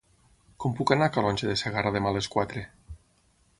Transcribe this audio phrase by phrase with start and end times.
[0.63, 2.67] Com puc anar a Calonge de Segarra demà a les quatre?